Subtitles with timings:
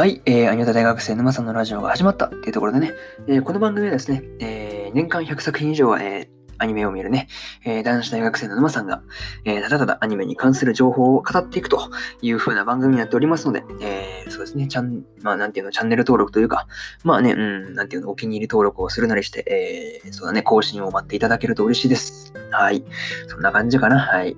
[0.00, 2.94] はい、えー、アニメタ大学生沼さんのラジオが始まったっていうところでね、
[3.28, 7.28] えー、この番組はですね、えー、年間100作品以上は、えー、アニメを見るね、
[7.66, 9.02] えー、男子大学生の沼さんが、
[9.44, 11.90] えー、ただただアニメに関する情報を語っていくと
[12.22, 16.66] いう風な番組になっておりますので、えー、そうですね、ちゃん、まあなんていうの、チャンネル登録というか、
[17.04, 22.32] まあね、うん、なんていうの、お気に入り登録をするなりして、えー、そうだね、更新を待っていただけると嬉しいです。
[22.52, 22.82] はい。
[23.28, 24.00] そんな感じかな。
[24.00, 24.34] はい。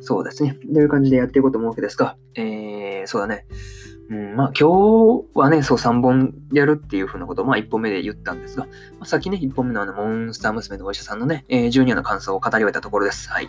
[0.00, 0.56] そうですね。
[0.72, 3.44] という感じでやっていこうと思うわけですが、えー、そうだね。
[4.12, 4.68] うん、まあ今
[5.22, 13.30] 日はね、そう3本やるっていうふうなことをまあ1本目で言ったんですが、まあ、さっきね、1本目のあのモンスター娘のお医者さんのね、えー、12話の感想を語り終えたところです。
[13.30, 13.48] はい。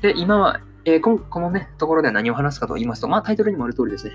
[0.00, 4.12] で、今は、えー、ここのね、ところで何を話すかと言いますと、まあタイトルにもある通りですね、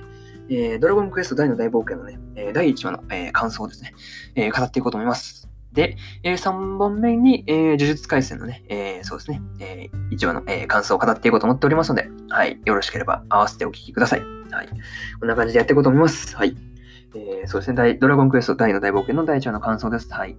[0.50, 3.94] えー、ドラゴンクエスト大の大冒険のね、え、第1話の、え、感想をですね、
[4.34, 5.53] え、語っていこうと思います。
[5.74, 14.22] で、えー、3本目に、えー、呪術廻戦のね、えー、そうですね、えー、1話の、え、感想を語っていこうと思っておりますので、はい、よろしければ合わせてお聞きください。
[14.52, 14.70] はい。
[15.20, 16.36] こんな感じでやっていこうと思います。
[16.36, 16.56] はい。
[17.16, 20.12] えー、そうですね、ドラゴンクエスト大の大冒険の第1話の感想です。
[20.14, 20.38] はい。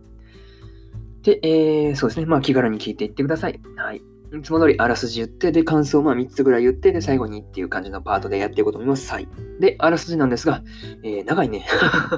[1.23, 3.61] で、えー、そうですね、まあ気軽に聞いていってください。
[3.77, 4.03] はい。
[4.39, 9.11] いつも通りあらすじ言って、で、感想をまあ3つぐらい言って、で、最後にっていう感じのパートでやっていこうと思います。
[9.13, 9.29] はい。
[9.61, 10.63] で、あらすじなんですが、
[11.03, 11.67] えー、長いね。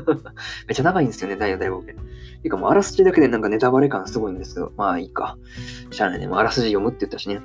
[0.66, 1.94] めっちゃ長いんですよね、大の大冒険。
[1.94, 2.00] て
[2.44, 5.36] いうかもうあらすじだけでなんかネタバレ感すごいんですけど、まあいいか。
[5.90, 6.26] しゃあないね。
[6.26, 7.40] もうあらすじ読むって言ったしね。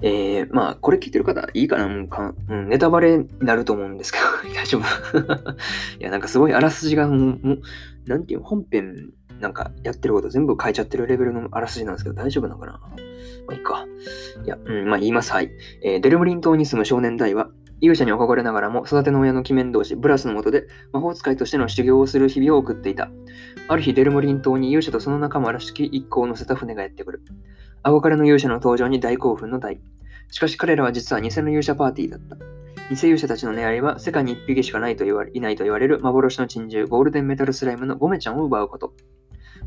[0.00, 4.82] えー、まあ、これ聞いてる方、いいかなもうか、うん、ネタバレになると思うんですけど、大丈夫
[5.98, 7.60] いや、なんかすごいあらすじが、もう、
[8.06, 9.10] なんていう本編、
[9.40, 12.72] なんかやってること全部変えちゃってるレベルのあらすじなんですけど、大丈夫なのかな？
[12.72, 12.90] ま
[13.50, 13.84] あいいか。
[14.44, 15.32] いや、うん、まあ言います。
[15.32, 15.50] はい。
[15.82, 17.48] えー、デルムリン島に住む少年大は、
[17.80, 23.08] 勇者に憧れながらも育ての親の鬼面同士ブラスの下で魔法使いとしての修行をする日々を送っていた。
[23.68, 27.22] ある日デルムリン島に勇者とその仲間らしき一行を乗せた船がやってくる。
[27.84, 29.80] 憧れの勇者の登場に大興奮の大。
[30.30, 32.36] しかし彼らは実は偽の勇者パーティーだった。
[32.90, 38.92] 偽勇者たちの狙いは世界に一匹しかないと言われいないと言われる幻の珍獣ゴールデンメタルスライムのゴメちゃんを奪うこと。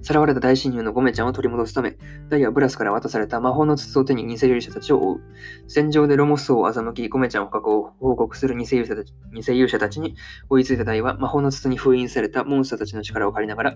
[0.01, 1.95] さらわれた大親友のゴメちゃんを取り戻すため、
[2.29, 5.21] ダイヤブラスから渡された魔法の筒を手に偽勇者たちを追う。
[5.67, 10.15] 戦場でロモスを欺き、ゴメちゃんを過去を報告する偽勇者たち偽勇者たちに
[10.49, 13.75] 追いついたダイは魔法の筒に封印されたモンスターたちの力を借りながら、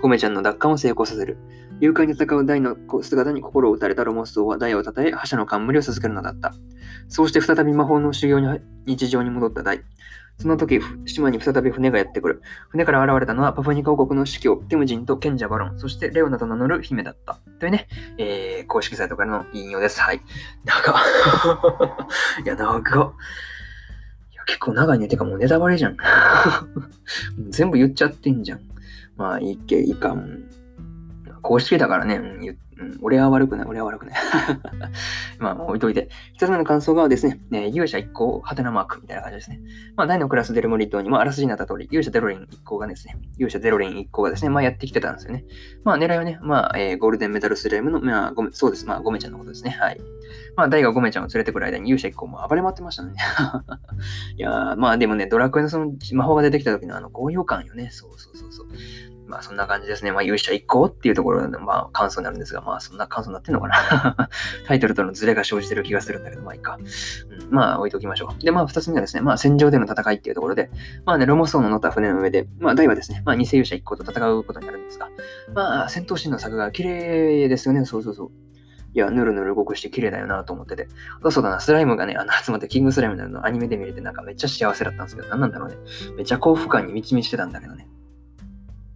[0.00, 1.36] ゴメちゃんの奪還を成功させる。
[1.80, 6.54] 勇敢に戦うダイの姿に心を打たれたロモス王はダイを称え、覇者の冠を授けるのだった。
[7.08, 9.82] そうして再び魔法の修行に日常に戻ったダイ。
[10.40, 12.42] その時、島に再び船がやってくる。
[12.70, 17.38] 船から現れたのはパプニカ王国の司教、テムジンと賢者バロン、そしてレオナと名乗る姫だった。
[17.58, 20.00] というね、えー、公式サイトからの引用です。
[20.00, 20.22] はい。
[20.64, 20.94] 長
[22.42, 22.82] いや、長い
[24.34, 25.08] や、結構長いね。
[25.08, 25.98] てかもうネタバレじゃん。
[27.50, 28.60] 全部言っちゃってんじゃん。
[29.18, 30.16] まあ、いいけ、いいか。
[31.42, 34.14] 公式だからね、言っうん、俺は悪くない、俺は悪くない。
[35.38, 36.08] まあ、置いといて。
[36.32, 39.60] 一つ目の感想がですね、ね勇者一行、ハテナマークみたいな感じですね。
[39.96, 45.44] まあ、大のクラスデルモリットにもあらすじになった通り、勇者デロリン一行がですね、勇者デロリン一行がですね、まあ、やってきてたんですよね。
[45.84, 48.86] まあ、狙いはね、まあ、えー、ゴールデンメタルスレームの、まあ、ごめ、そうです。
[48.86, 49.70] まあ、ゴメちゃんのことですね。
[49.70, 50.00] はい。
[50.56, 53.12] まあ、大がゴメちゃんを連れてくる間に勇者一行も暴れ回ってましたね。
[54.36, 57.90] いや、まあ、でもね、ドラクエのその魔法が出てきた時のあの高揚感よね。
[57.90, 58.68] そうそうそうそう。
[59.30, 60.12] まあそんな感じですね。
[60.12, 64.28] まあ勇者一行っていうところのまあ感想になるんですが、まあそんな感想になってんのかな
[64.66, 66.78] タイトルとのズレが生じてる気がするんだけど、まあいいか。
[66.78, 68.44] うん、まあ置いときましょう。
[68.44, 70.70] で、まあ二つ目はですね、まあ戦場での戦いっていうところで、
[71.06, 75.08] まあね、ロモソーの乗った船の上で、まあ大はですね、まあ偽勇者一行と戦うことになるんですが、
[75.54, 77.84] まあ戦闘シーンの作が綺麗ですよね。
[77.84, 78.30] そうそうそう。
[78.92, 80.88] いや、ぬるぬる動くして綺麗だよなと思ってて。
[81.30, 85.76] そうだな、スライムがね、あの集まってキングスライムなのアニメで見れてなんかめっちゃ幸せだったんですけど、何なんだろうね。
[86.16, 87.86] めっちゃ幸福感に満ち満ちてたんだけどね。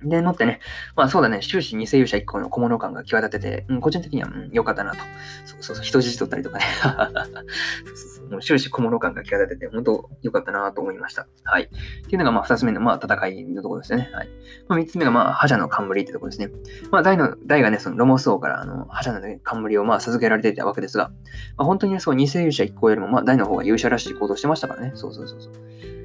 [0.04, 0.60] で、乗ってね、
[0.96, 4.98] まあそうだね、終始偽勇者一個の小物感が際立てて、うん、個人的には、うん、良かったなと。
[5.44, 6.64] そうそうそう、人質取ったりとかね。
[6.82, 11.26] そうそうそう、もう終始小物感が際立てて、本当良かったなと思いました。
[11.44, 11.64] はい。
[11.64, 11.68] っ
[12.06, 14.10] ていうのが、まあ二つ目の、まあ戦いのところですね。
[14.12, 14.28] はい。
[14.68, 16.50] まあ三つ目が、まあ覇者の冠ってところですね。
[16.90, 21.10] まあ大の、大がね、そのロモス王から、あの、覇者の、ね、冠をまあ授けられていたわけですが、
[21.56, 24.92] まあ本当にねそう、偽勇者一個よりも、まあ大の方が勇者らしい行動してましたからね。
[24.94, 26.03] そうそうそうそう。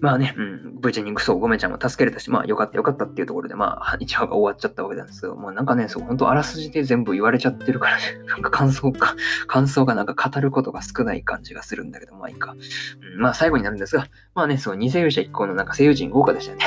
[0.00, 9.16] まあね、うん、ブチにそう、ゴメちゃんも助けれたし、まあよかったよかったっていうところで、まあ一話が終わっちゃったわけなんですけど、もうなんかね、そう、本当あらすじで全部言われちゃってるからね、 なんか感想か、
[9.46, 12.54] 感想がなんか語ることが少ない感じがするんだけど、まあいいか。
[13.14, 16.64] うん、まあ最後になるんですが、まあね、そう、二世勇者一行のなんか声優陣豪華でしたね。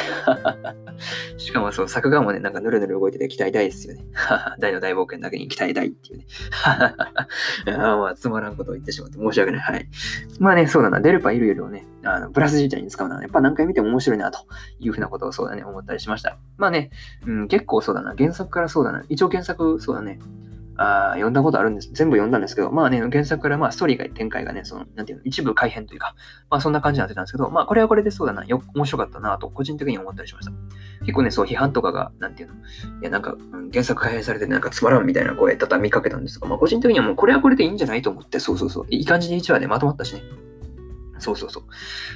[1.38, 4.06] しかもそう、作画もね、なんかぬるぬる動いてて期待大ですよね。
[4.60, 6.26] 大の大冒険だけに期待大っていうね。
[6.66, 9.62] あまあつまらんことを言ってしまって申し訳ない。
[9.62, 9.88] はい。
[10.40, 14.46] まあね、そうだな、デルパいるよりもね、あのプラス自体に使うのはやっぱ何回見ても面白いなと
[14.80, 16.38] いうふうなことをそうだね、思ったりしました。
[16.58, 16.90] まあね、
[17.26, 20.20] うん、結構そうだな、原作からそうだな、一応原作そうだね、
[20.82, 21.90] あ読んだことあるんです。
[21.94, 26.16] 全部読んだんですけど、まあね、原作からまあストーリーが展開がね、その、なんていうの、一部改変というか、
[26.50, 30.52] まあそんな感じになってたんですけど、まあこれはこれでそうだな、よ面白かったなと、個人的に思ったりしました。
[31.02, 32.58] 結構ね、そう、批判とかが、なんていうの、い
[33.04, 33.36] や、なんか、
[33.72, 40.22] 原作改変されてなんかつまらんみたいな声、ただ見かけたんですが、まあ個人的にはもうこれはこれでいいんじゃないと思って、そうそうそう、いい感じに1話でまとまったしね。
[41.22, 41.64] そうそうそう。
[41.64, 41.66] い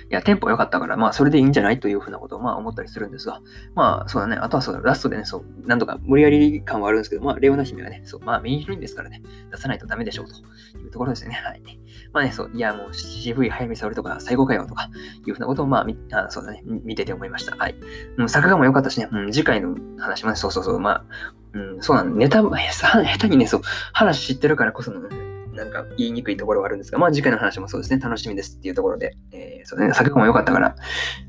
[0.09, 3.41] や、テンポ良かったから、まあ、それでいいんじゃないというふうなことを、まあ、思ったりするんですが、
[3.75, 4.35] まあ、そうだね。
[4.35, 9.21] あとはそうだ、ラストでね、そう、なんとか無理やり感はあるんですけど、まあ、レオナ姫がね、そう、まあ、メインヒロインですからね、
[9.51, 10.33] 出さないとダメでしょうと
[10.79, 11.35] いうところですよね。
[11.35, 11.61] はい。
[12.11, 14.89] まあね、そう、いや、もう、渋い早見沙織とか、最後かよとか、
[15.25, 17.55] いうふうなことを、まあ、みあそうだね、見てて思いました。
[17.55, 17.75] はい。
[18.17, 21.05] うん、作画も良かったしね、うん、次回の話もね、そうそうそう、まあ、
[21.53, 23.61] うん、そうなんネタ、下手にね、そう、
[23.93, 30.75] 話知ってるからこその、ね、なんか言いにくいところはあるんですが、まあ次回の話もそうですね、楽しみですっていうところで、えー、そうね、作画も良かったから、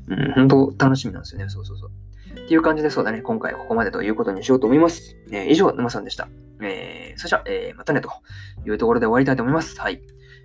[0.07, 1.91] うん、本当楽しみなんですよね、そうそうそう。
[2.39, 5.15] っていう感じでそうだね、今回ここまでということにしようと思います。
[5.31, 6.27] えー、以上、沼さんでした。
[6.61, 8.09] えー、それじゃ、えー、またねと
[8.65, 9.79] いうところで終わりたいと思います。
[9.79, 10.01] はい。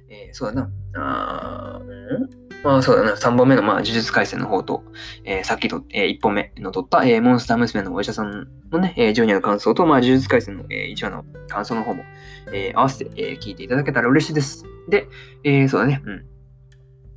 [0.09, 0.71] えー、そうだな。
[0.95, 4.85] あー、まあそうだな、3本目の、まあ、呪術廻戦の方と、
[5.25, 12.05] えー、さっきと、えー、1本目の撮った、えー、モンスター娘のお医者さんのね、えー、ジョニアの感想と、まあ、呪術廻戦の、えー、1話の感想の方も、
[12.53, 14.65] えー、合わせて、えー、聞いていただけたら嬉しいです。
[14.89, 15.09] で、
[15.45, 16.25] えー、そうだね、うん。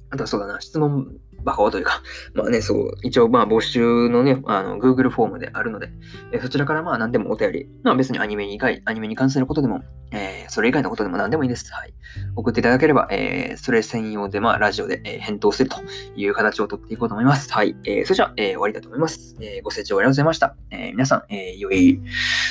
[0.10, 1.12] あとはそうだな、質問
[1.46, 2.02] バカというか、
[2.34, 5.90] まあね、そう、一応まあ募集のね、あの、Google フォームであるので、
[6.32, 11.72] えそちらからまあ何でもお便り、まあ別にアニメにアニメに関することでも、えー、それ以外のことでも何でもいいです。
[11.72, 11.94] はい。
[12.36, 15.78] 送っていただければ、えー、それ専用でまあラジオで、え、返答すると
[16.16, 17.52] いう形をとっていこうと思います。
[17.54, 17.76] はい。
[17.84, 19.36] えー、それじゃあ、えー、終わりだと思います。
[19.40, 20.56] え、ご清聴ありがとうございました。
[20.72, 22.02] えー、皆さん、えー、良い、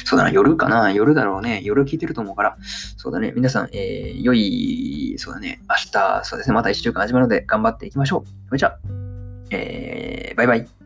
[0.05, 1.61] そうだな、夜かな夜だろうね。
[1.65, 2.57] 夜聞いてると思うから、
[2.97, 3.33] そうだね。
[3.35, 5.61] 皆さん、えー、良い、そうだね。
[5.69, 6.55] 明日、そうですね。
[6.55, 8.44] また一週間始まるので頑張っていきましょう。
[8.49, 8.79] それじゃあ、
[9.51, 10.84] えー、バイバイ。